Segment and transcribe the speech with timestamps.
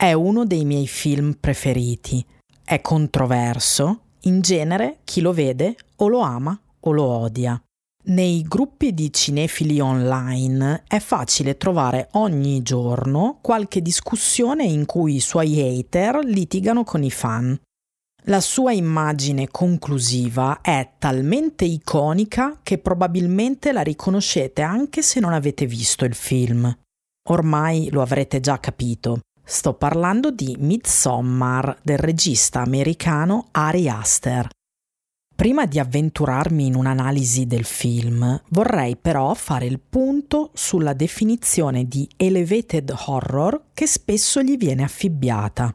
[0.00, 2.24] È uno dei miei film preferiti.
[2.64, 7.62] È controverso, in genere chi lo vede o lo ama o lo odia.
[8.04, 15.20] Nei gruppi di cinefili online è facile trovare ogni giorno qualche discussione in cui i
[15.20, 17.60] suoi hater litigano con i fan.
[18.24, 25.66] La sua immagine conclusiva è talmente iconica che probabilmente la riconoscete anche se non avete
[25.66, 26.74] visto il film.
[27.28, 29.20] Ormai lo avrete già capito.
[29.50, 34.48] Sto parlando di Midsommar del regista americano Ari Aster.
[35.34, 42.08] Prima di avventurarmi in un'analisi del film, vorrei però fare il punto sulla definizione di
[42.16, 45.74] elevated horror che spesso gli viene affibbiata.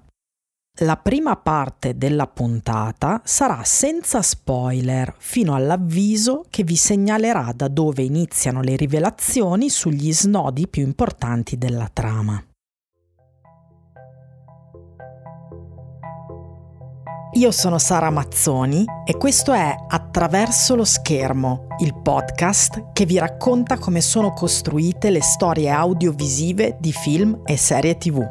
[0.80, 8.04] La prima parte della puntata sarà senza spoiler fino all'avviso che vi segnalerà da dove
[8.04, 12.42] iniziano le rivelazioni sugli snodi più importanti della trama.
[17.36, 23.78] Io sono Sara Mazzoni e questo è Attraverso lo schermo, il podcast che vi racconta
[23.78, 28.26] come sono costruite le storie audiovisive di film e serie tv.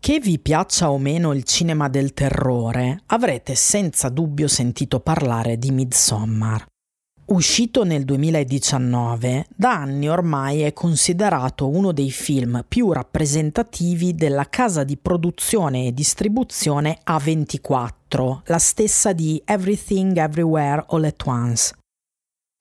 [0.00, 5.72] Che vi piaccia o meno il cinema del terrore, avrete senza dubbio sentito parlare di
[5.72, 6.71] Midsommar.
[7.32, 14.84] Uscito nel 2019, da anni ormai è considerato uno dei film più rappresentativi della casa
[14.84, 21.74] di produzione e distribuzione A24, la stessa di Everything Everywhere All at Once.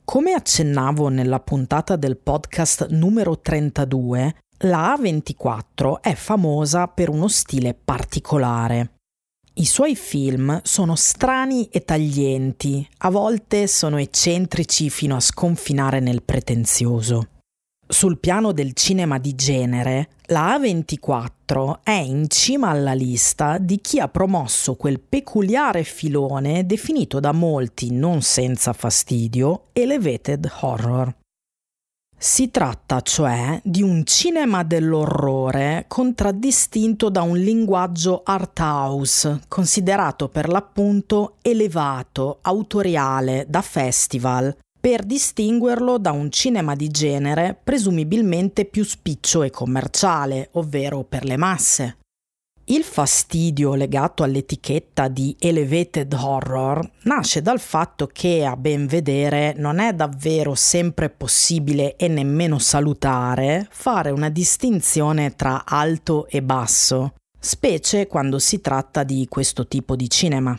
[0.05, 7.73] Come accennavo nella puntata del podcast numero 32, la A24 è famosa per uno stile
[7.73, 9.00] particolare.
[9.53, 16.23] I suoi film sono strani e taglienti, a volte sono eccentrici fino a sconfinare nel
[16.23, 17.27] pretenzioso.
[17.85, 23.99] Sul piano del cinema di genere, la A24 è in cima alla lista di chi
[23.99, 31.14] ha promosso quel peculiare filone definito da molti, non senza fastidio, elevated horror.
[32.23, 40.48] Si tratta cioè di un cinema dell'orrore contraddistinto da un linguaggio art house, considerato per
[40.48, 49.42] l'appunto elevato, autoriale, da festival, per distinguerlo da un cinema di genere presumibilmente più spiccio
[49.42, 52.01] e commerciale, ovvero per le masse.
[52.71, 59.80] Il fastidio legato all'etichetta di elevated horror nasce dal fatto che, a ben vedere, non
[59.80, 68.08] è davvero sempre possibile e nemmeno salutare fare una distinzione tra alto e basso, specie
[68.08, 70.58] quando si tratta di questo tipo di cinema.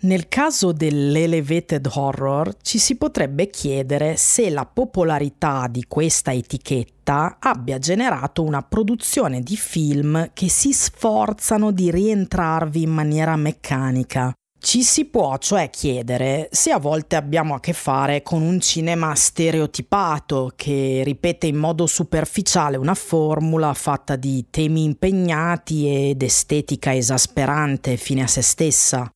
[0.00, 7.78] Nel caso dell'elevated horror ci si potrebbe chiedere se la popolarità di questa etichetta abbia
[7.78, 14.32] generato una produzione di film che si sforzano di rientrarvi in maniera meccanica.
[14.58, 19.14] Ci si può cioè chiedere se a volte abbiamo a che fare con un cinema
[19.14, 27.96] stereotipato che ripete in modo superficiale una formula fatta di temi impegnati ed estetica esasperante
[27.96, 29.08] fine a se stessa.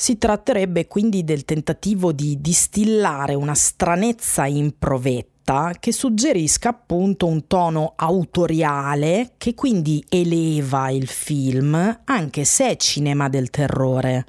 [0.00, 7.92] Si tratterebbe quindi del tentativo di distillare una stranezza improvetta che suggerisca appunto un tono
[7.96, 14.24] autoriale che quindi eleva il film anche se è cinema del terrore.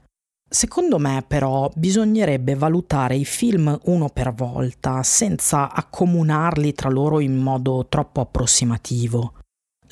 [0.45, 7.37] Secondo me però bisognerebbe valutare i film uno per volta senza accomunarli tra loro in
[7.37, 9.35] modo troppo approssimativo.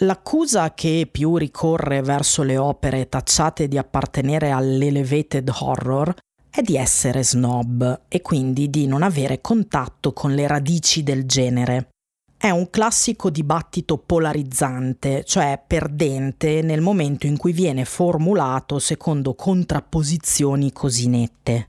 [0.02, 6.16] L'accusa che più ricorre verso le opere tacciate di appartenere all'elevated horror
[6.50, 11.90] è di essere snob e quindi di non avere contatto con le radici del genere.
[12.38, 20.72] È un classico dibattito polarizzante, cioè perdente nel momento in cui viene formulato secondo contrapposizioni
[20.72, 21.68] così nette.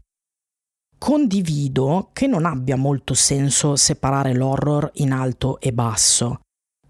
[0.97, 6.43] Condivido che non abbia molto senso separare l'horror in alto e basso.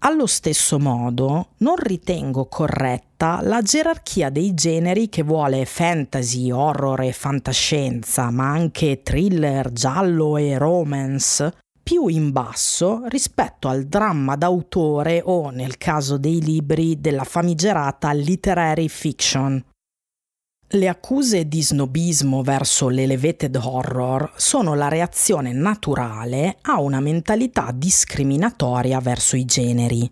[0.03, 7.11] Allo stesso modo, non ritengo corretta la gerarchia dei generi che vuole fantasy, horror e
[7.11, 11.53] fantascienza, ma anche thriller, giallo e romance,
[11.83, 18.87] più in basso rispetto al dramma d'autore o, nel caso dei libri, della famigerata literary
[18.87, 19.63] fiction.
[20.73, 29.01] Le accuse di snobismo verso l'elevated horror sono la reazione naturale a una mentalità discriminatoria
[29.01, 30.09] verso i generi.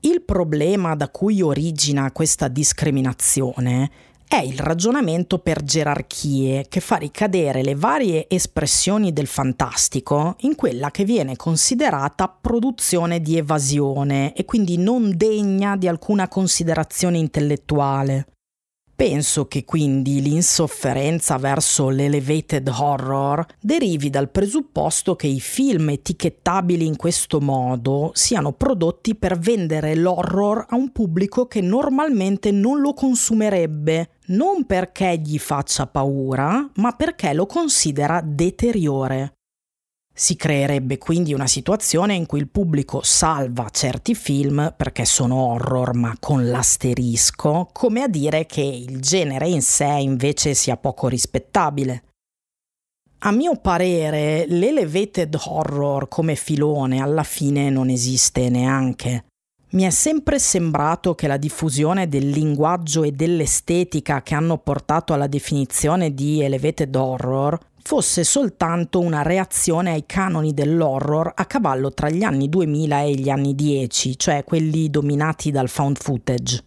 [0.00, 3.90] Il problema da cui origina questa discriminazione
[4.26, 10.90] è il ragionamento per gerarchie che fa ricadere le varie espressioni del fantastico in quella
[10.90, 18.28] che viene considerata produzione di evasione e quindi non degna di alcuna considerazione intellettuale.
[18.98, 26.96] Penso che quindi l'insofferenza verso l'elevated horror derivi dal presupposto che i film etichettabili in
[26.96, 34.14] questo modo siano prodotti per vendere l'horror a un pubblico che normalmente non lo consumerebbe,
[34.26, 39.37] non perché gli faccia paura, ma perché lo considera deteriore.
[40.20, 45.94] Si creerebbe quindi una situazione in cui il pubblico salva certi film perché sono horror
[45.94, 52.02] ma con l'asterisco, come a dire che il genere in sé invece sia poco rispettabile.
[53.18, 59.26] A mio parere, l'elevated horror come filone alla fine non esiste neanche.
[59.70, 65.28] Mi è sempre sembrato che la diffusione del linguaggio e dell'estetica che hanno portato alla
[65.28, 72.22] definizione di elevated horror fosse soltanto una reazione ai canoni dell'horror a cavallo tra gli
[72.22, 76.64] anni 2000 e gli anni 10, cioè quelli dominati dal found footage.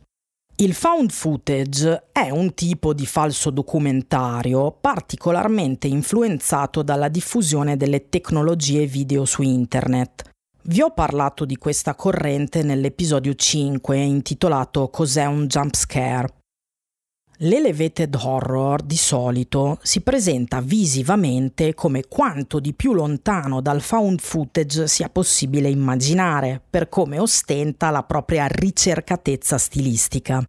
[0.57, 8.85] Il found footage è un tipo di falso documentario particolarmente influenzato dalla diffusione delle tecnologie
[8.85, 10.29] video su internet.
[10.63, 16.40] Vi ho parlato di questa corrente nell'episodio 5 intitolato Cos'è un jump scare
[17.43, 24.87] L'elevated horror di solito si presenta visivamente come quanto di più lontano dal found footage
[24.87, 30.43] sia possibile immaginare, per come ostenta la propria ricercatezza stilistica.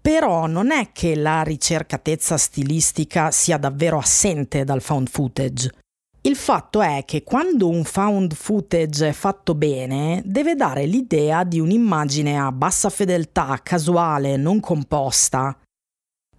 [0.00, 5.72] Però non è che la ricercatezza stilistica sia davvero assente dal found footage.
[6.20, 11.58] Il fatto è che quando un found footage è fatto bene, deve dare l'idea di
[11.58, 15.56] un'immagine a bassa fedeltà, casuale, non composta,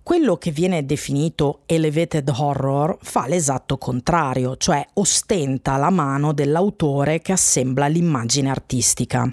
[0.03, 7.31] quello che viene definito elevated horror fa l'esatto contrario, cioè ostenta la mano dell'autore che
[7.31, 9.29] assembla l'immagine artistica.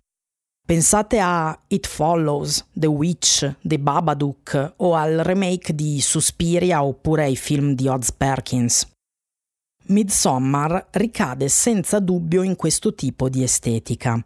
[0.65, 7.35] Pensate a It Follows, The Witch, The Babadook o al remake di Suspiria oppure ai
[7.37, 8.89] film di Odds Perkins.
[9.87, 14.25] Midsommar ricade senza dubbio in questo tipo di estetica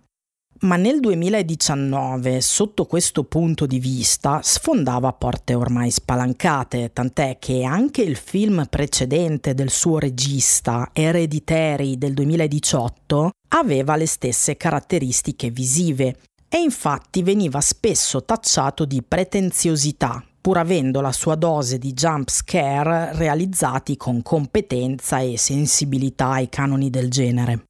[0.65, 8.03] ma nel 2019, sotto questo punto di vista, sfondava porte ormai spalancate, tant'è che anche
[8.03, 16.17] il film precedente del suo regista, Hereditary del 2018, aveva le stesse caratteristiche visive
[16.49, 23.11] e infatti veniva spesso tacciato di pretenziosità, pur avendo la sua dose di jump scare
[23.17, 27.65] realizzati con competenza e sensibilità ai canoni del genere.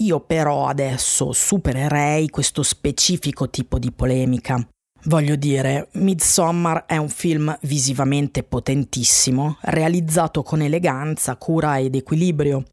[0.00, 4.66] Io però adesso supererei questo specifico tipo di polemica.
[5.04, 12.64] Voglio dire, Midsommar è un film visivamente potentissimo, realizzato con eleganza, cura ed equilibrio.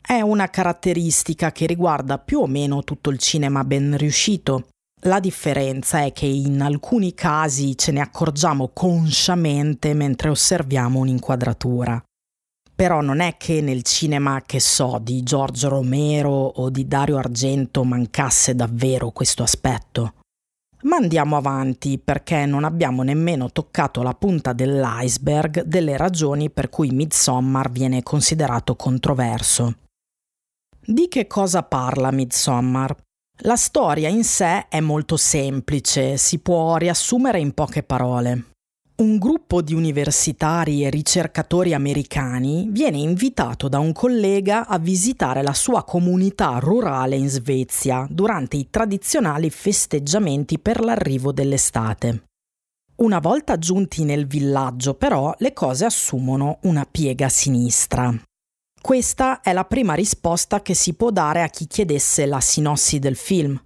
[0.00, 4.68] È una caratteristica che riguarda più o meno tutto il cinema ben riuscito.
[5.02, 12.02] La differenza è che in alcuni casi ce ne accorgiamo consciamente mentre osserviamo un'inquadratura.
[12.74, 17.84] Però non è che nel cinema, che so, di Giorgio Romero o di Dario Argento
[17.84, 20.14] mancasse davvero questo aspetto.
[20.82, 26.90] Ma andiamo avanti perché non abbiamo nemmeno toccato la punta dell'iceberg delle ragioni per cui
[26.90, 29.76] Midsommar viene considerato controverso.
[30.84, 32.96] Di che cosa parla Midsommar?
[33.44, 38.51] La storia in sé è molto semplice, si può riassumere in poche parole.
[38.94, 45.54] Un gruppo di universitari e ricercatori americani viene invitato da un collega a visitare la
[45.54, 52.24] sua comunità rurale in Svezia durante i tradizionali festeggiamenti per l'arrivo dell'estate.
[52.96, 58.14] Una volta giunti nel villaggio, però, le cose assumono una piega sinistra.
[58.80, 63.16] Questa è la prima risposta che si può dare a chi chiedesse la sinossi del
[63.16, 63.60] film.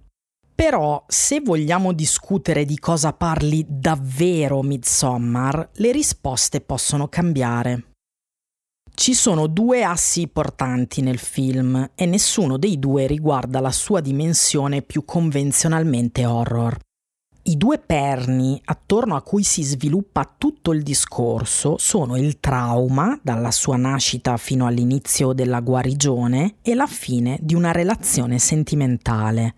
[0.57, 7.91] Però, se vogliamo discutere di cosa parli davvero Midsommar, le risposte possono cambiare.
[8.91, 14.81] Ci sono due assi portanti nel film e nessuno dei due riguarda la sua dimensione
[14.81, 16.75] più convenzionalmente horror.
[17.43, 23.51] I due perni attorno a cui si sviluppa tutto il discorso sono il trauma, dalla
[23.51, 29.53] sua nascita fino all'inizio della guarigione, e la fine di una relazione sentimentale.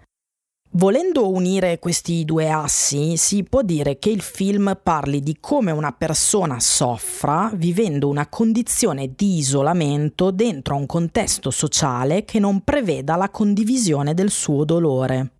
[0.73, 5.91] Volendo unire questi due assi, si può dire che il film parli di come una
[5.91, 13.31] persona soffra vivendo una condizione di isolamento dentro un contesto sociale che non preveda la
[13.31, 15.31] condivisione del suo dolore.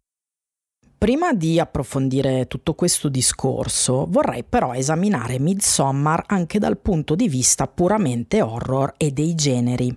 [0.98, 7.67] Prima di approfondire tutto questo discorso, vorrei però esaminare Midsommar anche dal punto di vista
[7.67, 9.95] puramente horror e dei generi.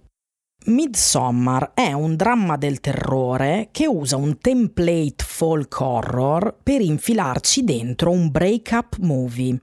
[0.66, 8.10] Midsommar è un dramma del terrore che usa un template folk horror per infilarci dentro
[8.10, 9.60] un break-up movie.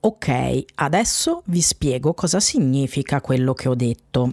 [0.00, 4.32] Ok, adesso vi spiego cosa significa quello che ho detto.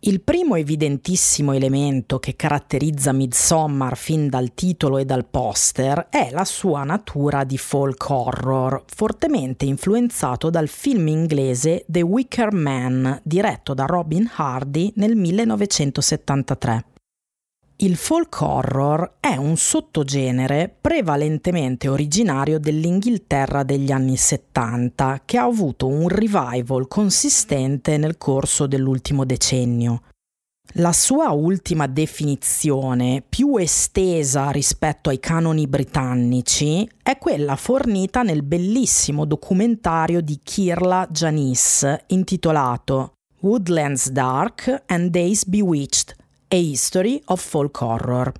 [0.00, 6.44] Il primo evidentissimo elemento che caratterizza Midsommar fin dal titolo e dal poster è la
[6.44, 13.86] sua natura di folk horror, fortemente influenzato dal film inglese The Wicker Man, diretto da
[13.86, 16.97] Robin Hardy nel 1973.
[17.80, 25.86] Il folk horror è un sottogenere prevalentemente originario dell'Inghilterra degli anni 70 che ha avuto
[25.86, 30.02] un revival consistente nel corso dell'ultimo decennio.
[30.72, 39.24] La sua ultima definizione, più estesa rispetto ai canoni britannici, è quella fornita nel bellissimo
[39.24, 46.17] documentario di Kirla Janis intitolato Woodlands Dark and Days Bewitched
[46.50, 48.32] a History of Folk Horror.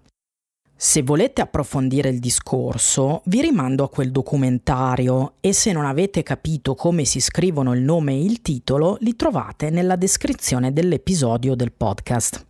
[0.74, 6.74] Se volete approfondire il discorso, vi rimando a quel documentario e se non avete capito
[6.74, 12.46] come si scrivono il nome e il titolo, li trovate nella descrizione dell'episodio del podcast.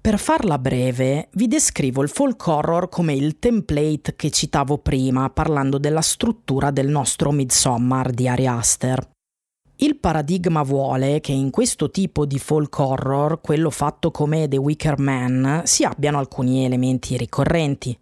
[0.00, 5.76] Per farla breve, vi descrivo il folk horror come il template che citavo prima parlando
[5.76, 9.10] della struttura del nostro Midsommar di Ari Aster.
[9.82, 14.98] Il paradigma vuole che in questo tipo di folk horror, quello fatto come The Wicker
[14.98, 17.98] Man, si abbiano alcuni elementi ricorrenti.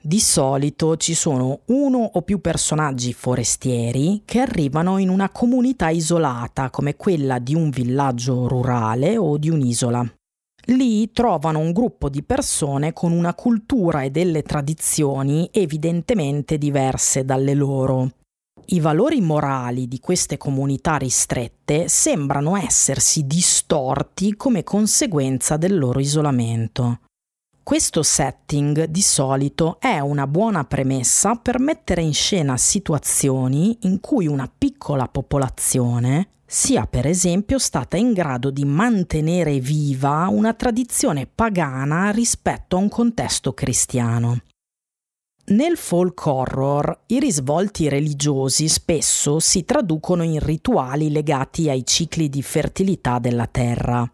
[0.00, 6.70] Di solito ci sono uno o più personaggi forestieri che arrivano in una comunità isolata
[6.70, 10.04] come quella di un villaggio rurale o di un'isola.
[10.66, 17.54] Lì trovano un gruppo di persone con una cultura e delle tradizioni evidentemente diverse dalle
[17.54, 18.10] loro
[18.66, 27.00] i valori morali di queste comunità ristrette sembrano essersi distorti come conseguenza del loro isolamento.
[27.62, 34.26] Questo setting di solito è una buona premessa per mettere in scena situazioni in cui
[34.26, 42.10] una piccola popolazione sia per esempio stata in grado di mantenere viva una tradizione pagana
[42.10, 44.40] rispetto a un contesto cristiano.
[45.44, 52.42] Nel folk horror i risvolti religiosi spesso si traducono in rituali legati ai cicli di
[52.42, 54.10] fertilità della terra.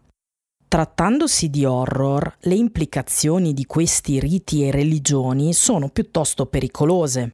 [0.67, 7.31] Trattandosi di horror, le implicazioni di questi riti e religioni sono piuttosto pericolose.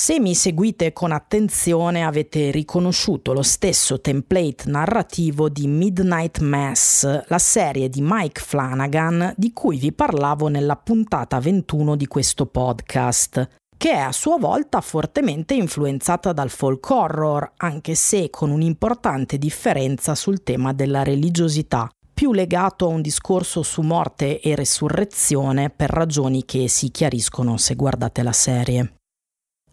[0.00, 7.38] Se mi seguite con attenzione avete riconosciuto lo stesso template narrativo di Midnight Mass, la
[7.38, 13.90] serie di Mike Flanagan di cui vi parlavo nella puntata 21 di questo podcast, che
[13.90, 20.44] è a sua volta fortemente influenzata dal folk horror, anche se con un'importante differenza sul
[20.44, 26.68] tema della religiosità, più legato a un discorso su morte e resurrezione per ragioni che
[26.68, 28.92] si chiariscono se guardate la serie.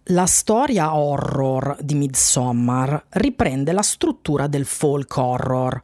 [0.10, 5.84] La storia horror di Midsommar riprende la struttura del folk horror.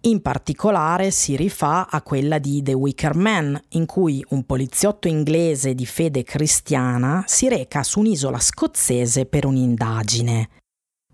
[0.00, 5.76] In particolare si rifà a quella di The Wicker Man, in cui un poliziotto inglese
[5.76, 10.48] di fede cristiana si reca su un'isola scozzese per un'indagine.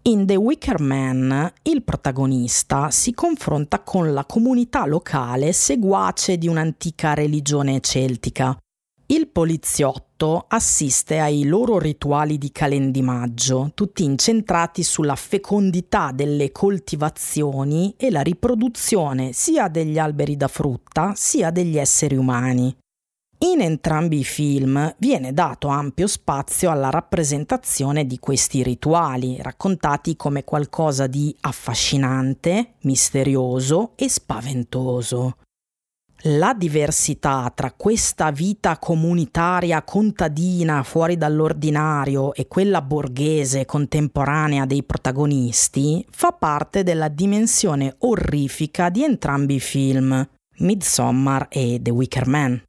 [0.04, 7.12] In The Wicker Man il protagonista si confronta con la comunità locale seguace di un'antica
[7.12, 8.56] religione celtica,
[9.10, 18.10] il poliziotto assiste ai loro rituali di calendimaggio, tutti incentrati sulla fecondità delle coltivazioni e
[18.10, 22.76] la riproduzione sia degli alberi da frutta sia degli esseri umani.
[23.40, 30.44] In entrambi i film viene dato ampio spazio alla rappresentazione di questi rituali, raccontati come
[30.44, 35.36] qualcosa di affascinante, misterioso e spaventoso.
[36.22, 46.04] La diversità tra questa vita comunitaria contadina fuori dall'ordinario e quella borghese contemporanea dei protagonisti
[46.10, 52.62] fa parte della dimensione orrifica di entrambi i film, Midsommar e The Wicker Man.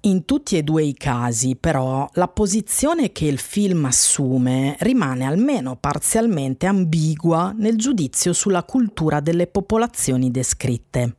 [0.00, 5.76] In tutti e due i casi, però, la posizione che il film assume rimane almeno
[5.76, 11.16] parzialmente ambigua nel giudizio sulla cultura delle popolazioni descritte.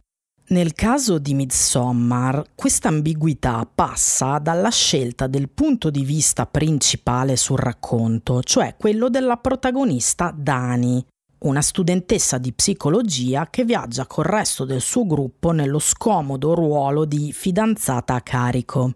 [0.50, 7.58] Nel caso di Midsommar, questa ambiguità passa dalla scelta del punto di vista principale sul
[7.58, 11.06] racconto, cioè quello della protagonista Dani,
[11.40, 17.34] una studentessa di psicologia che viaggia col resto del suo gruppo nello scomodo ruolo di
[17.34, 18.94] fidanzata a carico.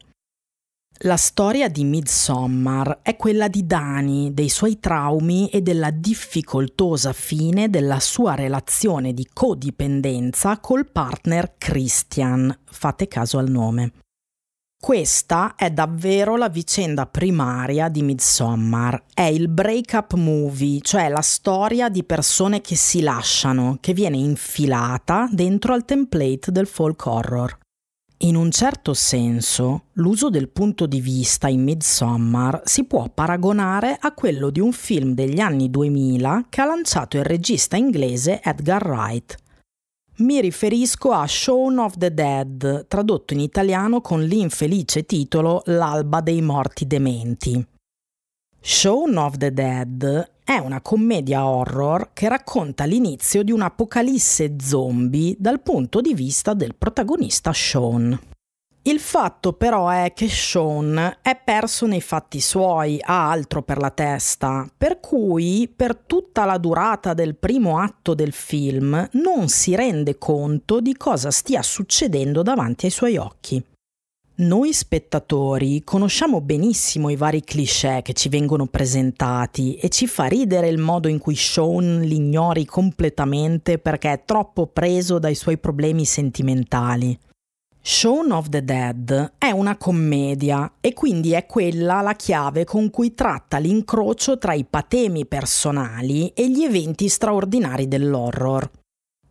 [1.03, 7.72] La storia di Midsommar è quella di Dani, dei suoi traumi e della difficoltosa fine
[7.72, 12.55] della sua relazione di codipendenza col partner Christian.
[12.65, 13.93] Fate caso al nome.
[14.79, 19.05] Questa è davvero la vicenda primaria di Midsommar.
[19.12, 25.27] È il break-up movie, cioè la storia di persone che si lasciano, che viene infilata
[25.31, 27.58] dentro al template del folk horror.
[28.23, 34.13] In un certo senso, l'uso del punto di vista in Midsommar si può paragonare a
[34.13, 39.35] quello di un film degli anni 2000 che ha lanciato il regista inglese Edgar Wright.
[40.17, 46.43] Mi riferisco a Shaun of the Dead, tradotto in italiano con l'infelice titolo L'alba dei
[46.43, 47.65] morti dementi.
[48.63, 55.61] Shaun of the Dead è una commedia horror che racconta l'inizio di un'apocalisse zombie dal
[55.61, 58.19] punto di vista del protagonista Sean.
[58.83, 63.89] Il fatto però è che Sean è perso nei fatti suoi, ha altro per la
[63.89, 70.19] testa, per cui per tutta la durata del primo atto del film non si rende
[70.19, 73.63] conto di cosa stia succedendo davanti ai suoi occhi.
[74.41, 80.67] Noi spettatori conosciamo benissimo i vari cliché che ci vengono presentati e ci fa ridere
[80.67, 86.05] il modo in cui Sean li ignori completamente perché è troppo preso dai suoi problemi
[86.05, 87.15] sentimentali.
[87.83, 93.13] Shaun of the Dead è una commedia e quindi è quella la chiave con cui
[93.13, 98.71] tratta l'incrocio tra i patemi personali e gli eventi straordinari dell'horror.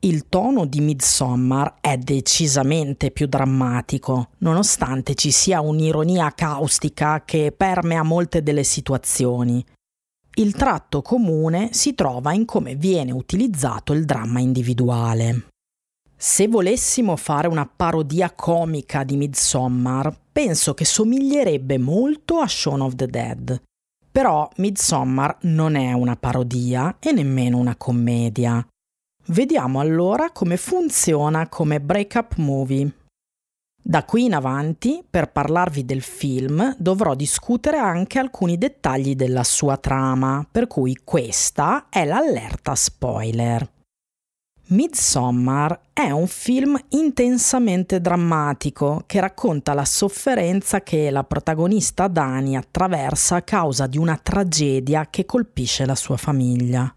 [0.03, 8.03] Il tono di Midsommar è decisamente più drammatico, nonostante ci sia un'ironia caustica che permea
[8.03, 9.63] molte delle situazioni.
[10.37, 15.49] Il tratto comune si trova in come viene utilizzato il dramma individuale.
[16.17, 22.95] Se volessimo fare una parodia comica di Midsommar, penso che somiglierebbe molto a Shaun of
[22.95, 23.63] the Dead.
[24.11, 28.67] Però Midsommar non è una parodia e nemmeno una commedia.
[29.27, 32.93] Vediamo allora come funziona come break-up movie.
[33.83, 39.77] Da qui in avanti, per parlarvi del film, dovrò discutere anche alcuni dettagli della sua
[39.79, 43.69] trama, per cui questa è l'allerta spoiler.
[44.69, 53.37] Midsommar è un film intensamente drammatico che racconta la sofferenza che la protagonista Dani attraversa
[53.37, 56.95] a causa di una tragedia che colpisce la sua famiglia.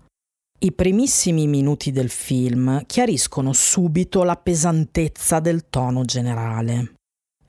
[0.63, 6.93] I primissimi minuti del film chiariscono subito la pesantezza del tono generale.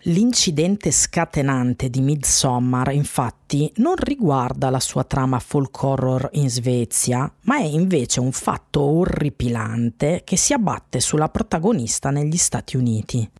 [0.06, 7.58] L'incidente scatenante di Midsommar, infatti, non riguarda la sua trama folk horror in Svezia, ma
[7.58, 13.30] è invece un fatto orripilante che si abbatte sulla protagonista negli Stati Uniti.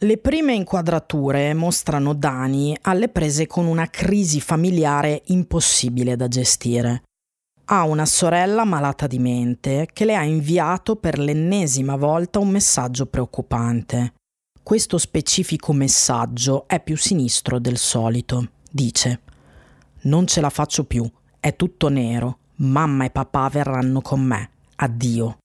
[0.00, 7.04] Le prime inquadrature mostrano Dani alle prese con una crisi familiare impossibile da gestire
[7.68, 13.06] ha una sorella malata di mente che le ha inviato per l'ennesima volta un messaggio
[13.06, 14.14] preoccupante.
[14.62, 18.50] Questo specifico messaggio è più sinistro del solito.
[18.70, 19.20] Dice
[20.02, 21.08] Non ce la faccio più,
[21.40, 25.38] è tutto nero, mamma e papà verranno con me, addio.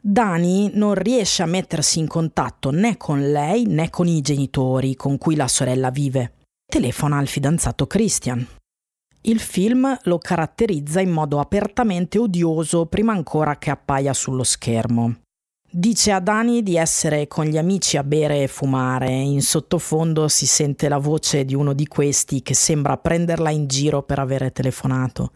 [0.00, 5.18] Dani non riesce a mettersi in contatto né con lei né con i genitori con
[5.18, 6.34] cui la sorella vive.
[6.64, 8.46] Telefona al fidanzato Christian,
[9.26, 15.16] il film lo caratterizza in modo apertamente odioso prima ancora che appaia sullo schermo.
[15.68, 20.46] Dice a Dani di essere con gli amici a bere e fumare, in sottofondo si
[20.46, 25.32] sente la voce di uno di questi che sembra prenderla in giro per avere telefonato.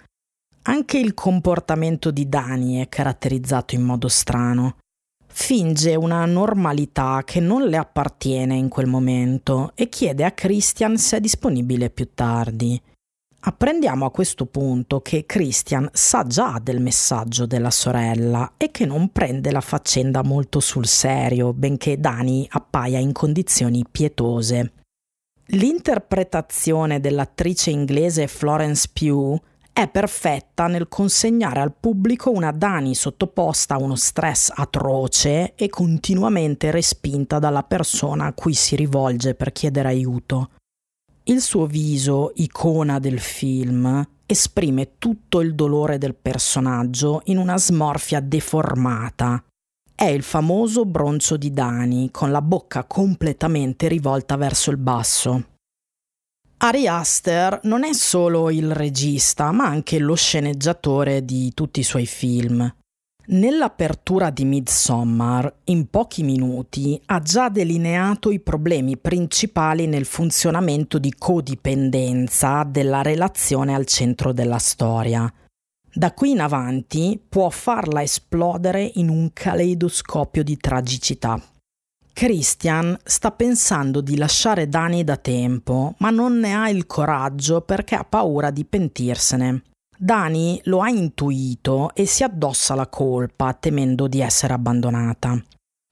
[0.62, 4.76] Anche il comportamento di Dani è caratterizzato in modo strano.
[5.26, 11.16] Finge una normalità che non le appartiene in quel momento e chiede a Christian se
[11.16, 12.81] è disponibile più tardi.
[13.42, 19.12] Apprendiamo a questo punto che Christian sa già del messaggio della sorella e che non
[19.12, 24.72] prende la faccenda molto sul serio, benché Dani appaia in condizioni pietose.
[25.53, 29.40] L'interpretazione dell'attrice inglese Florence Pugh
[29.72, 36.70] è perfetta nel consegnare al pubblico una Dani sottoposta a uno stress atroce e continuamente
[36.70, 40.50] respinta dalla persona a cui si rivolge per chiedere aiuto.
[41.30, 48.18] Il suo viso, icona del film, esprime tutto il dolore del personaggio in una smorfia
[48.18, 49.40] deformata.
[49.94, 55.44] È il famoso broncio di Dani, con la bocca completamente rivolta verso il basso.
[56.56, 62.06] Ari Aster non è solo il regista, ma anche lo sceneggiatore di tutti i suoi
[62.06, 62.74] film.
[63.26, 71.14] Nell'apertura di Midsommar, in pochi minuti, ha già delineato i problemi principali nel funzionamento di
[71.16, 75.33] codipendenza della relazione al centro della storia.
[75.92, 81.40] Da qui in avanti può farla esplodere in un caleidoscopio di tragicità.
[82.12, 87.94] Christian sta pensando di lasciare Dani da tempo, ma non ne ha il coraggio perché
[87.94, 89.62] ha paura di pentirsene.
[90.02, 95.38] Dani lo ha intuito e si addossa la colpa temendo di essere abbandonata.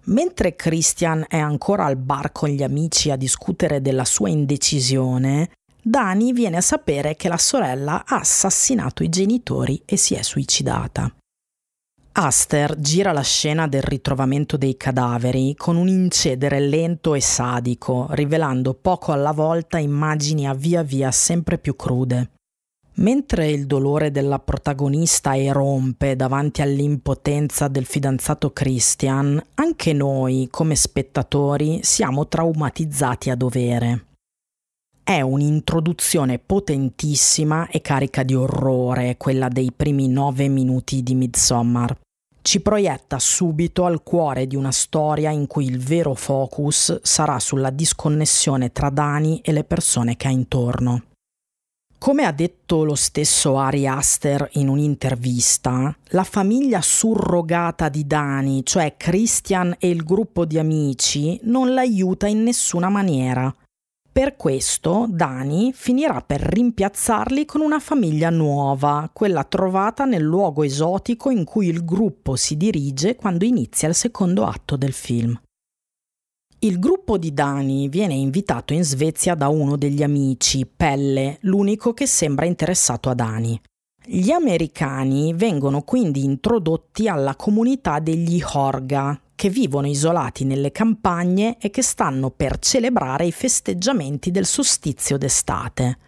[0.04, 5.50] Mentre Christian è ancora al bar con gli amici a discutere della sua indecisione,
[5.82, 11.14] Dani viene a sapere che la sorella ha assassinato i genitori e si è suicidata.
[12.12, 18.72] Aster gira la scena del ritrovamento dei cadaveri con un incedere lento e sadico, rivelando
[18.72, 22.30] poco alla volta immagini a via via sempre più crude.
[22.98, 31.78] Mentre il dolore della protagonista erompe davanti all'impotenza del fidanzato Christian, anche noi, come spettatori,
[31.82, 34.06] siamo traumatizzati a dovere.
[35.04, 41.96] È un'introduzione potentissima e carica di orrore, quella dei primi nove minuti di Midsommar.
[42.42, 47.70] Ci proietta subito al cuore di una storia in cui il vero focus sarà sulla
[47.70, 51.02] disconnessione tra Dani e le persone che ha intorno.
[51.98, 58.94] Come ha detto lo stesso Ari Aster in un'intervista, la famiglia surrogata di Dani, cioè
[58.96, 63.52] Christian e il gruppo di amici, non l'aiuta in nessuna maniera.
[64.10, 71.30] Per questo Dani finirà per rimpiazzarli con una famiglia nuova, quella trovata nel luogo esotico
[71.30, 75.38] in cui il gruppo si dirige quando inizia il secondo atto del film.
[76.60, 82.04] Il gruppo di Dani viene invitato in Svezia da uno degli amici, Pelle, l'unico che
[82.04, 83.60] sembra interessato a Dani.
[84.04, 91.70] Gli americani vengono quindi introdotti alla comunità degli Horga, che vivono isolati nelle campagne e
[91.70, 95.98] che stanno per celebrare i festeggiamenti del solstizio d'estate.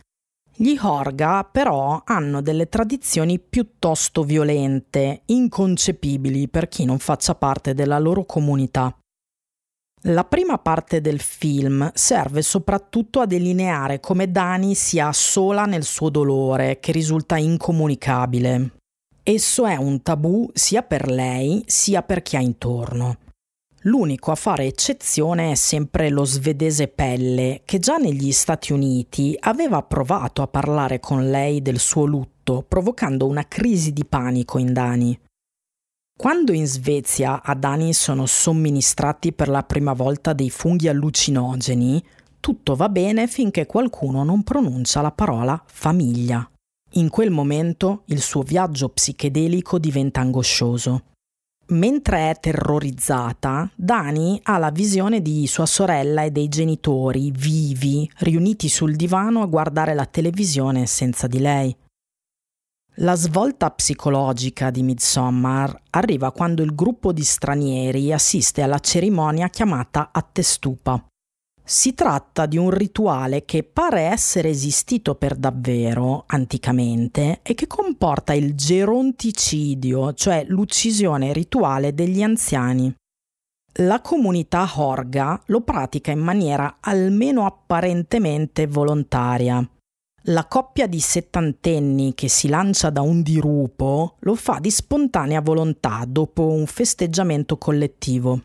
[0.56, 8.00] Gli Horga però hanno delle tradizioni piuttosto violente, inconcepibili per chi non faccia parte della
[8.00, 8.92] loro comunità.
[10.04, 16.08] La prima parte del film serve soprattutto a delineare come Dani sia sola nel suo
[16.08, 18.70] dolore, che risulta incomunicabile.
[19.22, 23.18] Esso è un tabù sia per lei sia per chi ha intorno.
[23.84, 29.82] L'unico a fare eccezione è sempre lo svedese Pelle, che già negli Stati Uniti aveva
[29.82, 35.18] provato a parlare con lei del suo lutto, provocando una crisi di panico in Dani.
[36.20, 42.04] Quando in Svezia a Dani sono somministrati per la prima volta dei funghi allucinogeni,
[42.40, 46.46] tutto va bene finché qualcuno non pronuncia la parola famiglia.
[46.96, 51.04] In quel momento il suo viaggio psichedelico diventa angoscioso.
[51.68, 58.68] Mentre è terrorizzata, Dani ha la visione di sua sorella e dei genitori vivi, riuniti
[58.68, 61.74] sul divano a guardare la televisione senza di lei.
[63.02, 70.10] La svolta psicologica di Midsommar arriva quando il gruppo di stranieri assiste alla cerimonia chiamata
[70.12, 71.02] Attestupa.
[71.64, 78.34] Si tratta di un rituale che pare essere esistito per davvero anticamente e che comporta
[78.34, 82.94] il geronticidio, cioè l'uccisione rituale degli anziani.
[83.78, 89.66] La comunità Horga lo pratica in maniera almeno apparentemente volontaria.
[90.30, 96.04] La coppia di settantenni che si lancia da un dirupo lo fa di spontanea volontà
[96.06, 98.42] dopo un festeggiamento collettivo.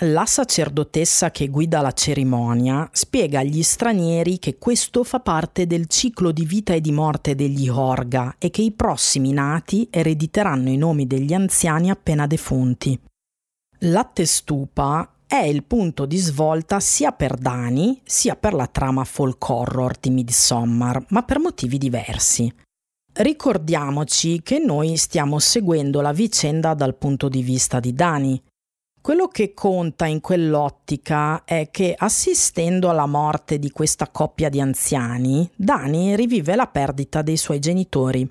[0.00, 6.32] La sacerdotessa che guida la cerimonia spiega agli stranieri che questo fa parte del ciclo
[6.32, 11.06] di vita e di morte degli Horga e che i prossimi nati erediteranno i nomi
[11.06, 12.98] degli anziani appena defunti.
[13.80, 19.48] La testupa è il punto di svolta sia per Dani sia per la trama folk
[19.48, 22.52] horror di Midsommar, ma per motivi diversi.
[23.12, 28.40] Ricordiamoci che noi stiamo seguendo la vicenda dal punto di vista di Dani.
[29.00, 35.48] Quello che conta in quell'ottica è che assistendo alla morte di questa coppia di anziani,
[35.56, 38.28] Dani rivive la perdita dei suoi genitori.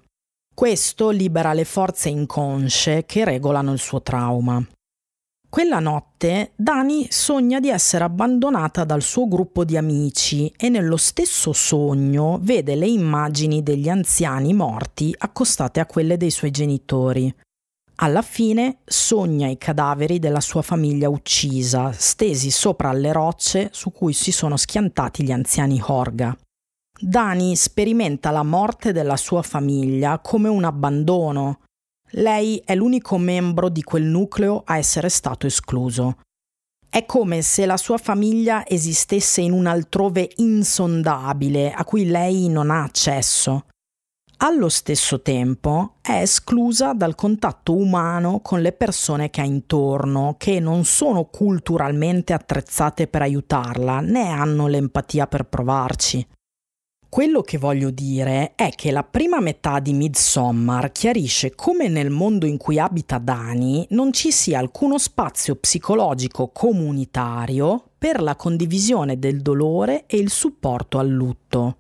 [0.53, 4.65] Questo libera le forze inconsce che regolano il suo trauma.
[5.55, 11.53] Quella notte Dani sogna di essere abbandonata dal suo gruppo di amici e nello stesso
[11.53, 17.33] sogno vede le immagini degli anziani morti accostate a quelle dei suoi genitori.
[17.99, 24.11] Alla fine sogna i cadaveri della sua famiglia uccisa, stesi sopra le rocce su cui
[24.11, 26.37] si sono schiantati gli anziani Horga.
[26.99, 31.59] Dani sperimenta la morte della sua famiglia come un abbandono,
[32.11, 36.17] Lei è l'unico membro di quel nucleo a essere stato escluso.
[36.87, 42.71] È come se la sua famiglia esistesse in un altrove insondabile a cui lei non
[42.71, 43.65] ha accesso.
[44.37, 50.59] Allo stesso tempo è esclusa dal contatto umano con le persone che ha intorno, che
[50.59, 56.25] non sono culturalmente attrezzate per aiutarla, né hanno l'empatia per provarci.
[57.15, 62.45] Quello che voglio dire è che la prima metà di Midsommar chiarisce come nel mondo
[62.45, 69.41] in cui abita Dani non ci sia alcuno spazio psicologico comunitario per la condivisione del
[69.41, 71.77] dolore e il supporto al lutto.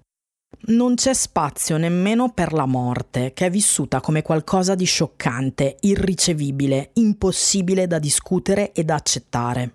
[0.67, 6.91] Non c'è spazio nemmeno per la morte, che è vissuta come qualcosa di scioccante, irricevibile,
[6.93, 9.73] impossibile da discutere e da accettare.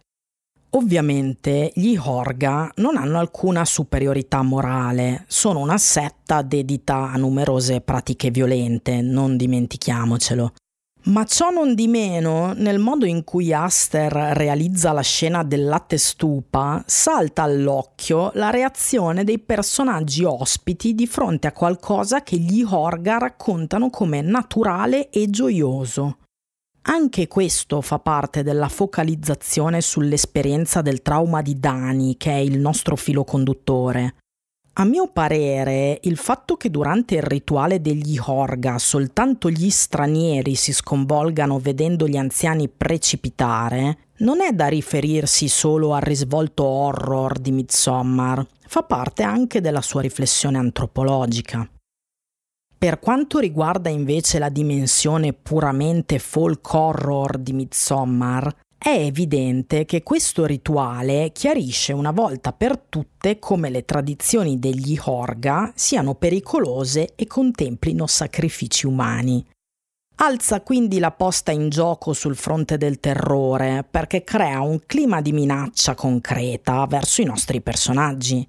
[0.73, 8.31] Ovviamente gli Horga non hanno alcuna superiorità morale, sono una setta dedita a numerose pratiche
[8.31, 10.53] violente, non dimentichiamocelo.
[11.03, 15.97] Ma ciò non di meno, nel modo in cui Aster realizza la scena del latte
[15.99, 23.19] stupa, salta all'occhio la reazione dei personaggi ospiti di fronte a qualcosa che gli Horga
[23.19, 26.19] raccontano come naturale e gioioso.
[26.83, 32.97] Anche questo fa parte della focalizzazione sull'esperienza del trauma di Dani, che è il nostro
[32.97, 34.15] filo conduttore.
[34.75, 40.73] A mio parere, il fatto che durante il rituale degli Horga soltanto gli stranieri si
[40.73, 48.47] sconvolgano vedendo gli anziani precipitare non è da riferirsi solo al risvolto horror di Midsommar,
[48.67, 51.69] fa parte anche della sua riflessione antropologica.
[52.81, 60.47] Per quanto riguarda invece la dimensione puramente folk horror di Midsommar, è evidente che questo
[60.47, 68.07] rituale chiarisce una volta per tutte come le tradizioni degli Horga siano pericolose e contemplino
[68.07, 69.47] sacrifici umani.
[70.23, 75.33] Alza quindi la posta in gioco sul fronte del terrore perché crea un clima di
[75.33, 78.49] minaccia concreta verso i nostri personaggi.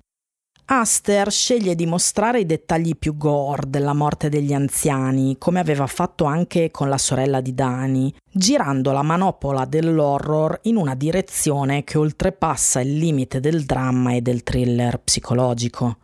[0.74, 6.24] Aster sceglie di mostrare i dettagli più gore della morte degli anziani, come aveva fatto
[6.24, 12.80] anche con la sorella di Dani, girando la manopola dell'horror in una direzione che oltrepassa
[12.80, 15.98] il limite del dramma e del thriller psicologico.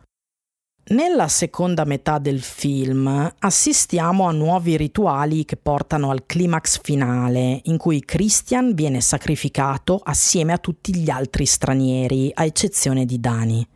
[0.88, 7.78] Nella seconda metà del film assistiamo a nuovi rituali che portano al climax finale, in
[7.78, 13.66] cui Christian viene sacrificato assieme a tutti gli altri stranieri, a eccezione di Dani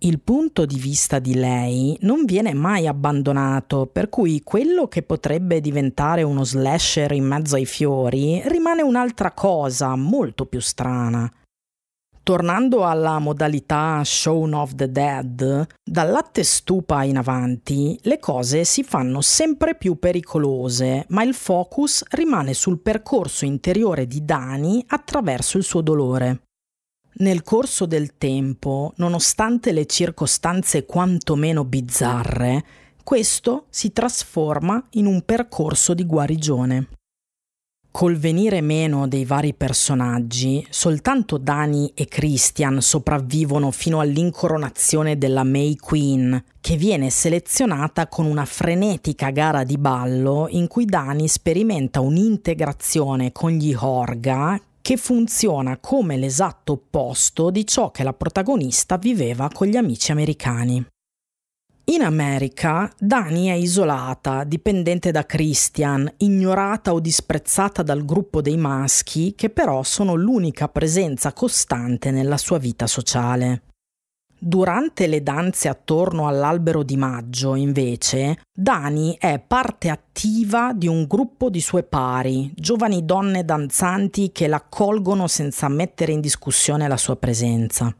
[0.00, 5.60] il punto di vista di lei non viene mai abbandonato, per cui quello che potrebbe
[5.60, 11.30] diventare uno slasher in mezzo ai fiori rimane un'altra cosa molto più strana.
[12.22, 18.82] Tornando alla modalità Shaun of the Dead, dal latte stupa in avanti le cose si
[18.82, 25.62] fanno sempre più pericolose, ma il focus rimane sul percorso interiore di Dani attraverso il
[25.62, 26.45] suo dolore.
[27.18, 32.64] Nel corso del tempo, nonostante le circostanze quantomeno bizzarre,
[33.02, 36.88] questo si trasforma in un percorso di guarigione.
[37.90, 45.76] Col venire meno dei vari personaggi, soltanto Dani e Christian sopravvivono fino all'incoronazione della May
[45.76, 53.32] Queen, che viene selezionata con una frenetica gara di ballo in cui Dani sperimenta un'integrazione
[53.32, 59.66] con gli Horga che funziona come l'esatto opposto di ciò che la protagonista viveva con
[59.66, 60.86] gli amici americani.
[61.86, 69.34] In America, Dani è isolata, dipendente da Christian, ignorata o disprezzata dal gruppo dei maschi
[69.34, 73.62] che però sono l'unica presenza costante nella sua vita sociale.
[74.38, 81.48] Durante le danze attorno all'albero di maggio, invece, Dani è parte attiva di un gruppo
[81.48, 87.94] di sue pari, giovani donne danzanti che l'accolgono senza mettere in discussione la sua presenza.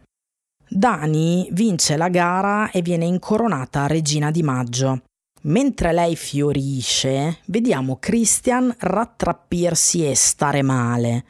[0.68, 5.02] Dani vince la gara e viene incoronata regina di maggio.
[5.42, 11.24] Mentre lei fiorisce, vediamo Christian rattrappirsi e stare male,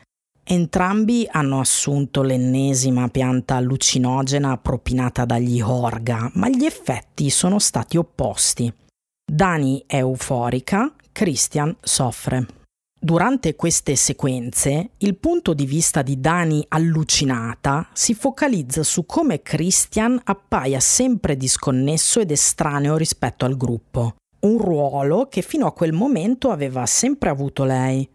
[0.49, 8.73] Entrambi hanno assunto l'ennesima pianta allucinogena propinata dagli Horga, ma gli effetti sono stati opposti.
[9.29, 12.47] Dani è euforica, Christian soffre.
[12.97, 20.21] Durante queste sequenze, il punto di vista di Dani allucinata si focalizza su come Christian
[20.23, 26.53] appaia sempre disconnesso ed estraneo rispetto al gruppo, un ruolo che fino a quel momento
[26.53, 28.09] aveva sempre avuto lei.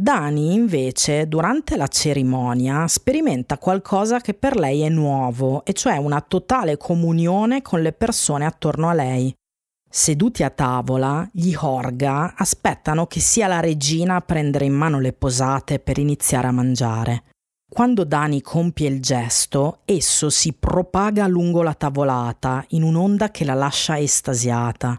[0.00, 6.22] Dani invece durante la cerimonia sperimenta qualcosa che per lei è nuovo, e cioè una
[6.22, 9.30] totale comunione con le persone attorno a lei.
[9.86, 15.12] Seduti a tavola, gli Horga aspettano che sia la regina a prendere in mano le
[15.12, 17.24] posate per iniziare a mangiare.
[17.70, 23.52] Quando Dani compie il gesto, esso si propaga lungo la tavolata in un'onda che la
[23.52, 24.98] lascia estasiata.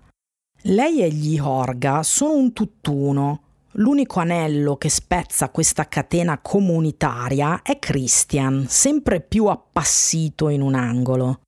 [0.65, 3.45] Lei e gli Horga sono un tutt'uno.
[3.75, 11.39] L'unico anello che spezza questa catena comunitaria è Christian, sempre più appassito in un angolo.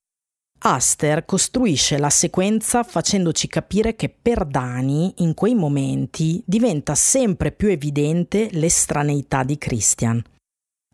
[0.66, 7.68] Aster costruisce la sequenza facendoci capire che per Dani, in quei momenti, diventa sempre più
[7.68, 10.24] evidente l'estraneità di Christian.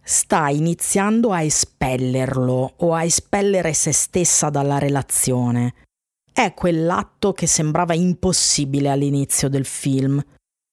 [0.01, 5.75] Sta iniziando a espellerlo o a espellere se stessa dalla relazione.
[6.33, 10.19] È quell'atto che sembrava impossibile all'inizio del film,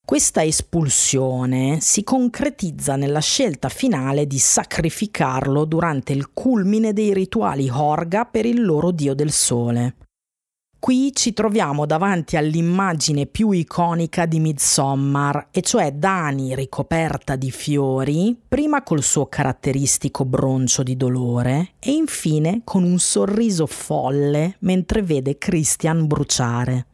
[0.07, 8.25] questa espulsione si concretizza nella scelta finale di sacrificarlo durante il culmine dei rituali Horga
[8.25, 9.97] per il loro dio del sole.
[10.79, 18.39] Qui ci troviamo davanti all'immagine più iconica di Midsommar, e cioè Dani ricoperta di fiori,
[18.47, 25.37] prima col suo caratteristico broncio di dolore e infine con un sorriso folle mentre vede
[25.37, 26.87] Christian bruciare.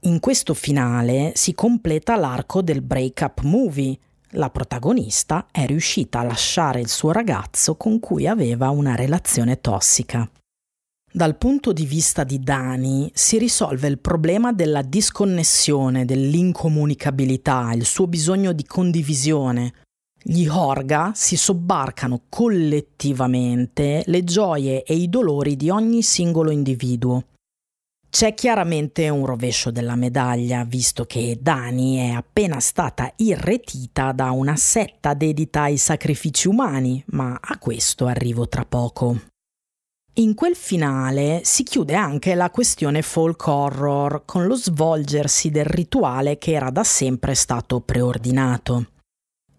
[0.00, 3.98] In questo finale si completa l'arco del break-up movie.
[4.32, 10.28] La protagonista è riuscita a lasciare il suo ragazzo con cui aveva una relazione tossica.
[11.10, 18.06] Dal punto di vista di Dani si risolve il problema della disconnessione, dell'incomunicabilità, il suo
[18.06, 19.72] bisogno di condivisione.
[20.22, 27.24] Gli Horga si sobbarcano collettivamente le gioie e i dolori di ogni singolo individuo.
[28.16, 34.56] C'è chiaramente un rovescio della medaglia, visto che Dani è appena stata irretita da una
[34.56, 39.20] setta dedita ai sacrifici umani, ma a questo arrivo tra poco.
[40.14, 46.38] In quel finale si chiude anche la questione folk horror con lo svolgersi del rituale
[46.38, 48.86] che era da sempre stato preordinato.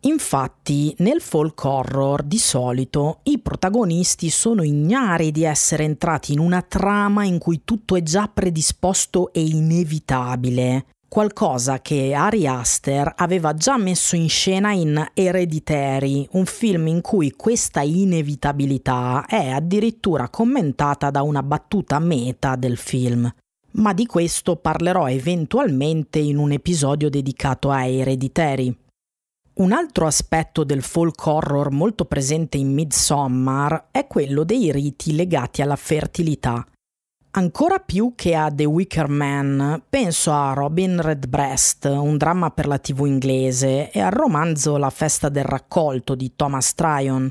[0.01, 6.61] Infatti, nel folk horror di solito i protagonisti sono ignari di essere entrati in una
[6.61, 13.77] trama in cui tutto è già predisposto e inevitabile, qualcosa che Ari Aster aveva già
[13.77, 21.23] messo in scena in Hereditary, un film in cui questa inevitabilità è addirittura commentata da
[21.23, 23.29] una battuta meta del film.
[23.71, 28.75] Ma di questo parlerò eventualmente in un episodio dedicato a Hereditary.
[29.57, 35.63] Un altro aspetto del folk horror molto presente in Midsommar è quello dei riti legati
[35.63, 36.63] alla fertilità.
[37.31, 42.77] Ancora più che a The Wicker Man, penso a Robin Redbreast, un dramma per la
[42.77, 47.27] TV inglese, e al romanzo La festa del raccolto di Thomas Tryon.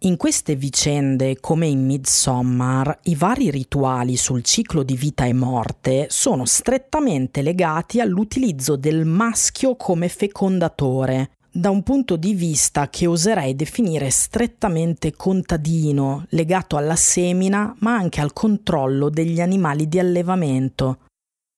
[0.00, 6.08] In queste vicende, come in Midsommar, i vari rituali sul ciclo di vita e morte
[6.10, 13.56] sono strettamente legati all'utilizzo del maschio come fecondatore, da un punto di vista che oserei
[13.56, 20.98] definire strettamente contadino, legato alla semina, ma anche al controllo degli animali di allevamento.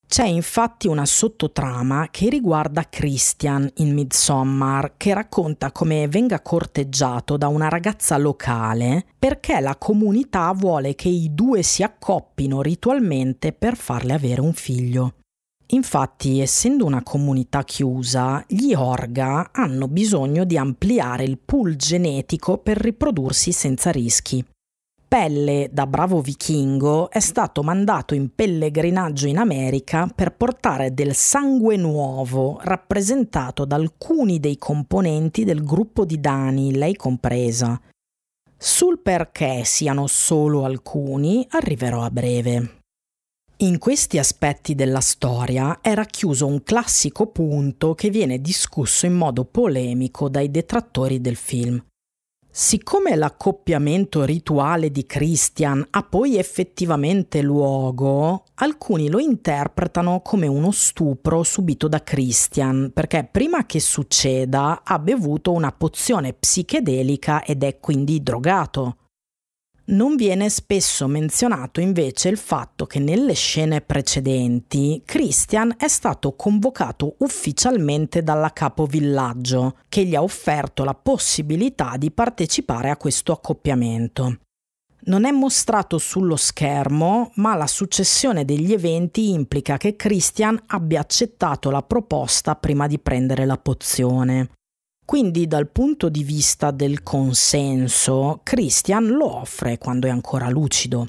[0.06, 7.48] C'è infatti una sottotrama che riguarda Christian in Midsommar, che racconta come venga corteggiato da
[7.48, 14.14] una ragazza locale perché la comunità vuole che i due si accoppino ritualmente per farle
[14.14, 15.14] avere un figlio.
[15.70, 22.78] Infatti, essendo una comunità chiusa, gli orga hanno bisogno di ampliare il pool genetico per
[22.78, 24.42] riprodursi senza rischi.
[25.06, 31.76] Pelle, da bravo vichingo, è stato mandato in pellegrinaggio in America per portare del sangue
[31.76, 37.78] nuovo, rappresentato da alcuni dei componenti del gruppo di Dani, lei compresa.
[38.56, 42.77] Sul perché siano solo alcuni arriverò a breve.
[43.60, 49.44] In questi aspetti della storia è racchiuso un classico punto che viene discusso in modo
[49.44, 51.84] polemico dai detrattori del film.
[52.48, 61.42] Siccome l'accoppiamento rituale di Christian ha poi effettivamente luogo, alcuni lo interpretano come uno stupro
[61.42, 68.22] subito da Christian, perché prima che succeda ha bevuto una pozione psichedelica ed è quindi
[68.22, 68.98] drogato.
[69.90, 77.14] Non viene spesso menzionato invece il fatto che nelle scene precedenti Christian è stato convocato
[77.20, 84.40] ufficialmente dalla capovillaggio, che gli ha offerto la possibilità di partecipare a questo accoppiamento.
[85.04, 91.70] Non è mostrato sullo schermo, ma la successione degli eventi implica che Christian abbia accettato
[91.70, 94.50] la proposta prima di prendere la pozione.
[95.08, 101.06] Quindi dal punto di vista del consenso, Christian lo offre quando è ancora lucido.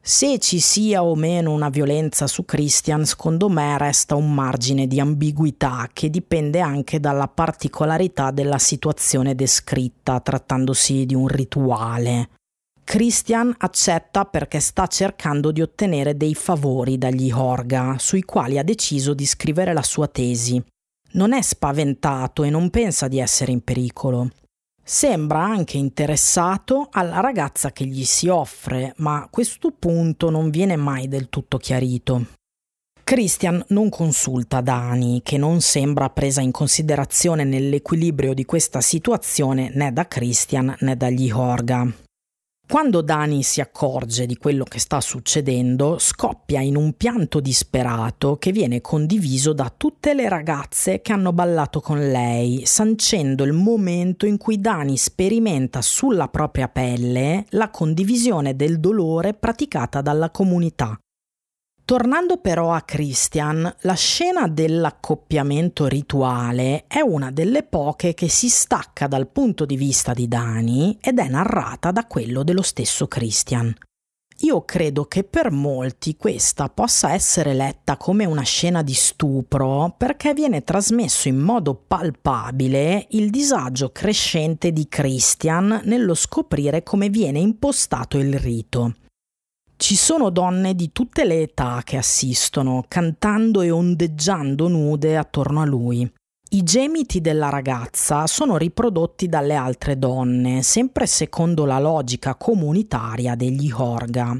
[0.00, 4.98] Se ci sia o meno una violenza su Christian, secondo me resta un margine di
[4.98, 12.30] ambiguità che dipende anche dalla particolarità della situazione descritta, trattandosi di un rituale.
[12.82, 19.14] Christian accetta perché sta cercando di ottenere dei favori dagli Horga, sui quali ha deciso
[19.14, 20.60] di scrivere la sua tesi.
[21.16, 24.30] Non è spaventato e non pensa di essere in pericolo.
[24.82, 31.08] Sembra anche interessato alla ragazza che gli si offre, ma questo punto non viene mai
[31.08, 32.26] del tutto chiarito.
[33.02, 39.92] Christian non consulta Dani, che non sembra presa in considerazione nell'equilibrio di questa situazione né
[39.92, 42.05] da Christian né dagli Horga.
[42.68, 48.50] Quando Dani si accorge di quello che sta succedendo, scoppia in un pianto disperato che
[48.50, 54.36] viene condiviso da tutte le ragazze che hanno ballato con lei, sancendo il momento in
[54.36, 60.98] cui Dani sperimenta sulla propria pelle la condivisione del dolore praticata dalla comunità.
[61.86, 69.06] Tornando però a Christian, la scena dell'accoppiamento rituale è una delle poche che si stacca
[69.06, 73.72] dal punto di vista di Dani ed è narrata da quello dello stesso Christian.
[74.38, 80.34] Io credo che per molti questa possa essere letta come una scena di stupro perché
[80.34, 88.18] viene trasmesso in modo palpabile il disagio crescente di Christian nello scoprire come viene impostato
[88.18, 88.92] il rito.
[89.78, 95.66] Ci sono donne di tutte le età che assistono, cantando e ondeggiando nude attorno a
[95.66, 96.10] lui.
[96.48, 103.70] I gemiti della ragazza sono riprodotti dalle altre donne, sempre secondo la logica comunitaria degli
[103.70, 104.38] Horga.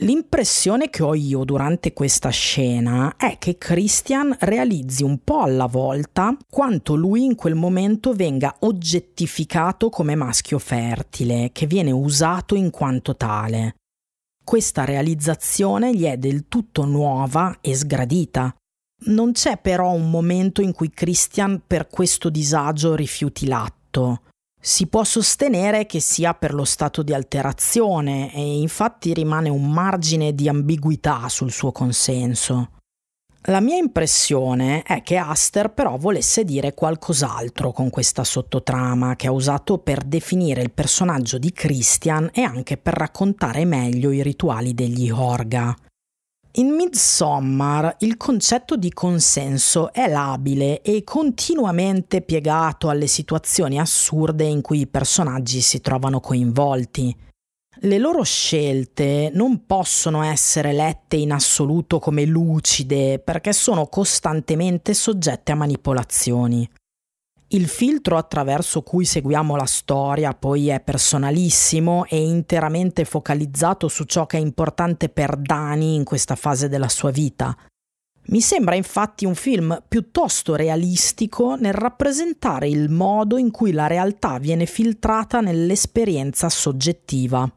[0.00, 6.36] L'impressione che ho io durante questa scena è che Christian realizzi un po' alla volta
[6.50, 13.16] quanto lui in quel momento venga oggettificato come maschio fertile, che viene usato in quanto
[13.16, 13.74] tale.
[14.46, 18.54] Questa realizzazione gli è del tutto nuova e sgradita.
[19.06, 24.22] Non c'è però un momento in cui Christian per questo disagio rifiuti l'atto.
[24.56, 30.32] Si può sostenere che sia per lo stato di alterazione e infatti rimane un margine
[30.32, 32.75] di ambiguità sul suo consenso.
[33.48, 39.30] La mia impressione è che Aster però volesse dire qualcos'altro con questa sottotrama che ha
[39.30, 45.08] usato per definire il personaggio di Christian e anche per raccontare meglio i rituali degli
[45.10, 45.72] Horga.
[46.54, 54.60] In Midsommar il concetto di consenso è labile e continuamente piegato alle situazioni assurde in
[54.60, 57.14] cui i personaggi si trovano coinvolti.
[57.80, 65.52] Le loro scelte non possono essere lette in assoluto come lucide perché sono costantemente soggette
[65.52, 66.66] a manipolazioni.
[67.48, 74.24] Il filtro attraverso cui seguiamo la storia poi è personalissimo e interamente focalizzato su ciò
[74.24, 77.54] che è importante per Dani in questa fase della sua vita.
[78.28, 84.38] Mi sembra infatti un film piuttosto realistico nel rappresentare il modo in cui la realtà
[84.38, 87.48] viene filtrata nell'esperienza soggettiva.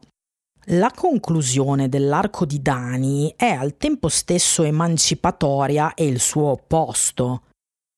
[0.66, 7.44] La conclusione dell'arco di Dani è al tempo stesso emancipatoria e il suo opposto.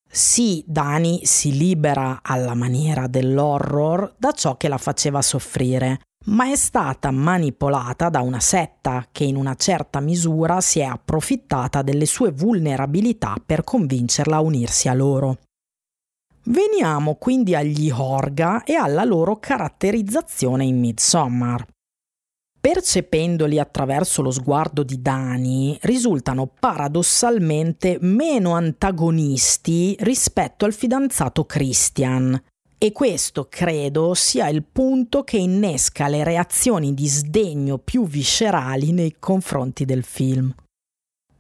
[0.09, 6.55] Sì, Dani si libera alla maniera dell'horror da ciò che la faceva soffrire, ma è
[6.55, 12.31] stata manipolata da una setta che in una certa misura si è approfittata delle sue
[12.31, 15.39] vulnerabilità per convincerla a unirsi a loro.
[16.45, 21.67] Veniamo quindi agli Horga e alla loro caratterizzazione in Midsommar.
[22.63, 32.41] Percependoli attraverso lo sguardo di Dani, risultano paradossalmente meno antagonisti rispetto al fidanzato Christian.
[32.79, 39.17] E questo credo sia il punto che innesca le reazioni di sdegno più viscerali nei
[39.19, 40.55] confronti del film.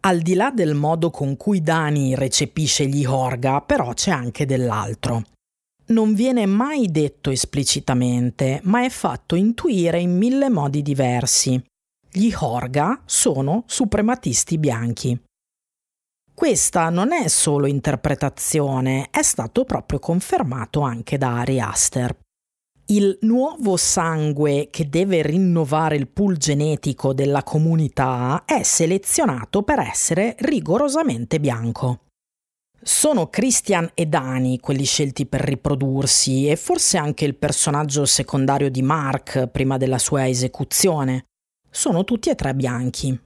[0.00, 5.22] Al di là del modo con cui Dani recepisce gli Horga, però c'è anche dell'altro
[5.86, 11.62] non viene mai detto esplicitamente, ma è fatto intuire in mille modi diversi.
[12.10, 15.20] Gli Horga sono suprematisti bianchi.
[16.34, 22.16] Questa non è solo interpretazione, è stato proprio confermato anche da Ari Aster.
[22.86, 30.34] Il nuovo sangue che deve rinnovare il pool genetico della comunità è selezionato per essere
[30.40, 32.00] rigorosamente bianco.
[32.84, 38.82] Sono Christian e Dani quelli scelti per riprodursi e forse anche il personaggio secondario di
[38.82, 41.26] Mark prima della sua esecuzione.
[41.70, 43.16] Sono tutti e tre bianchi.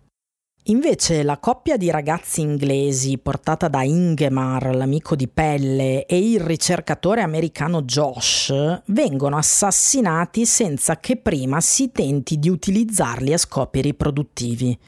[0.65, 7.23] Invece la coppia di ragazzi inglesi portata da Ingemar, l'amico di pelle, e il ricercatore
[7.23, 14.79] americano Josh vengono assassinati senza che prima si tenti di utilizzarli a scopi riproduttivi.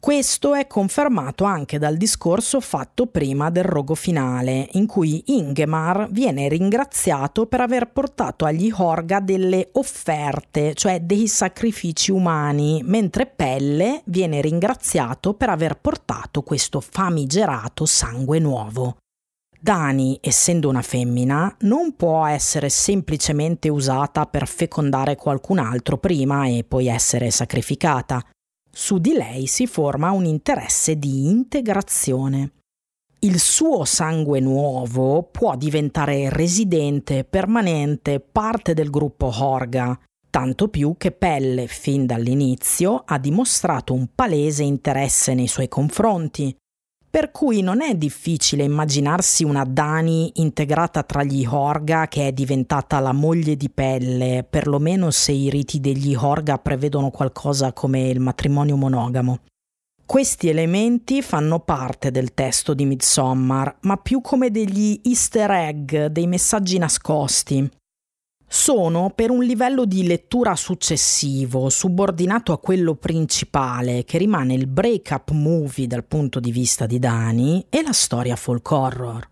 [0.00, 6.48] Questo è confermato anche dal discorso fatto prima del rogo finale, in cui Ingemar viene
[6.48, 14.40] ringraziato per aver portato agli Horga delle offerte, cioè dei sacrifici umani, mentre Pelle viene
[14.40, 18.98] ringraziato per aver portato questo famigerato sangue nuovo.
[19.60, 26.64] Dani, essendo una femmina, non può essere semplicemente usata per fecondare qualcun altro prima e
[26.66, 28.24] poi essere sacrificata
[28.78, 32.52] su di lei si forma un interesse di integrazione.
[33.18, 39.98] Il suo sangue nuovo può diventare residente, permanente, parte del gruppo Horga,
[40.30, 46.54] tanto più che Pelle fin dall'inizio ha dimostrato un palese interesse nei suoi confronti,
[47.10, 53.00] per cui non è difficile immaginarsi una Dani integrata tra gli Horga che è diventata
[53.00, 58.76] la moglie di pelle, perlomeno se i riti degli Horga prevedono qualcosa come il matrimonio
[58.76, 59.38] monogamo.
[60.04, 66.26] Questi elementi fanno parte del testo di Midsommar, ma più come degli easter egg, dei
[66.26, 67.68] messaggi nascosti
[68.48, 75.30] sono per un livello di lettura successivo, subordinato a quello principale, che rimane il break-up
[75.30, 79.28] movie dal punto di vista di Dani e la storia folk horror.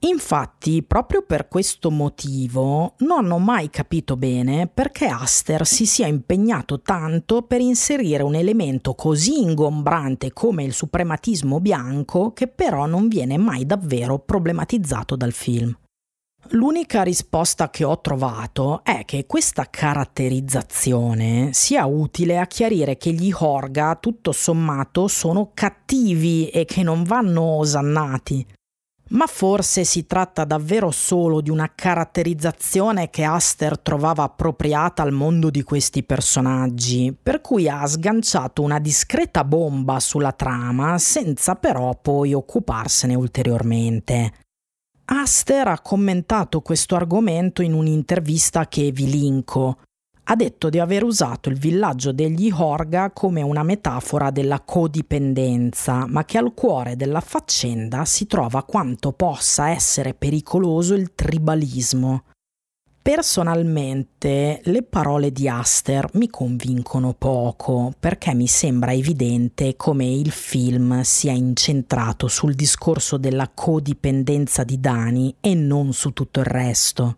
[0.00, 6.80] Infatti, proprio per questo motivo, non ho mai capito bene perché Aster si sia impegnato
[6.82, 13.38] tanto per inserire un elemento così ingombrante come il suprematismo bianco che però non viene
[13.38, 15.76] mai davvero problematizzato dal film.
[16.52, 23.30] L'unica risposta che ho trovato è che questa caratterizzazione sia utile a chiarire che gli
[23.36, 28.46] Horga tutto sommato sono cattivi e che non vanno osannati.
[29.10, 35.50] Ma forse si tratta davvero solo di una caratterizzazione che Aster trovava appropriata al mondo
[35.50, 42.32] di questi personaggi, per cui ha sganciato una discreta bomba sulla trama senza però poi
[42.32, 44.32] occuparsene ulteriormente.
[45.10, 49.78] Aster ha commentato questo argomento in un'intervista che vi linko.
[50.24, 56.26] Ha detto di aver usato il villaggio degli Horga come una metafora della codipendenza, ma
[56.26, 62.24] che al cuore della faccenda si trova quanto possa essere pericoloso il tribalismo.
[63.00, 71.00] Personalmente le parole di Aster mi convincono poco perché mi sembra evidente come il film
[71.02, 77.16] sia incentrato sul discorso della codipendenza di Dani e non su tutto il resto.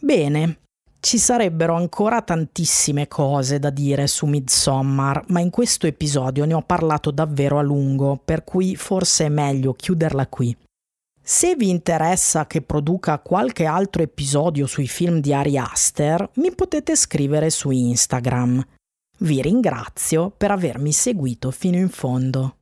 [0.00, 0.58] Bene,
[0.98, 6.62] ci sarebbero ancora tantissime cose da dire su Midsommar, ma in questo episodio ne ho
[6.62, 10.56] parlato davvero a lungo, per cui forse è meglio chiuderla qui.
[11.28, 16.94] Se vi interessa che produca qualche altro episodio sui film di Ari Aster, mi potete
[16.94, 18.64] scrivere su Instagram.
[19.18, 22.58] Vi ringrazio per avermi seguito fino in fondo.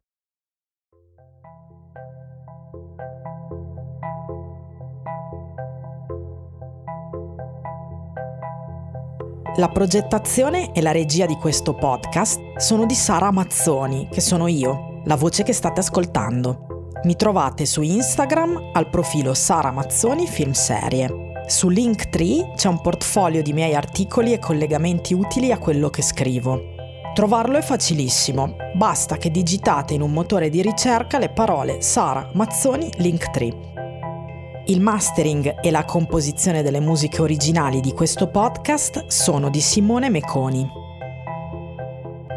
[9.56, 15.02] La progettazione e la regia di questo podcast sono di Sara Mazzoni, che sono io,
[15.04, 16.63] la voce che state ascoltando.
[17.04, 21.42] Mi trovate su Instagram al profilo Sara Mazzoni Film Serie.
[21.46, 26.72] Su Linktree c'è un portfolio di miei articoli e collegamenti utili a quello che scrivo.
[27.12, 32.88] Trovarlo è facilissimo, basta che digitate in un motore di ricerca le parole Sara Mazzoni
[32.96, 34.62] Linktree.
[34.66, 40.66] Il mastering e la composizione delle musiche originali di questo podcast sono di Simone Meconi.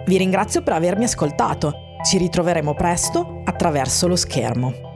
[0.05, 1.85] Vi ringrazio per avermi ascoltato.
[2.03, 4.86] Ci ritroveremo presto attraverso lo schermo.